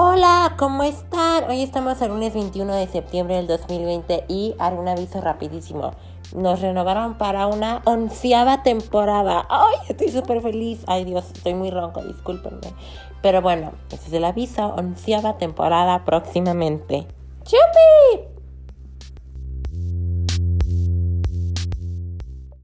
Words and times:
Hola, 0.00 0.54
¿cómo 0.56 0.84
están? 0.84 1.50
Hoy 1.50 1.60
estamos 1.60 2.00
el 2.02 2.10
lunes 2.10 2.32
21 2.32 2.72
de 2.72 2.86
septiembre 2.86 3.34
del 3.34 3.48
2020 3.48 4.26
y 4.28 4.54
haré 4.60 4.76
un 4.76 4.86
aviso 4.86 5.20
rapidísimo. 5.20 5.90
Nos 6.36 6.60
renovaron 6.60 7.18
para 7.18 7.48
una 7.48 7.82
onceava 7.84 8.62
temporada. 8.62 9.44
¡Ay! 9.50 9.74
Estoy 9.88 10.10
súper 10.10 10.40
feliz. 10.40 10.84
Ay 10.86 11.04
Dios, 11.04 11.24
estoy 11.34 11.54
muy 11.54 11.72
ronco, 11.72 12.04
discúlpenme. 12.04 12.72
Pero 13.22 13.42
bueno, 13.42 13.72
ese 13.90 14.06
es 14.06 14.12
el 14.12 14.24
aviso. 14.24 14.66
Onceava 14.66 15.36
temporada 15.36 16.04
próximamente. 16.04 17.08
¡Chupi! 17.42 18.37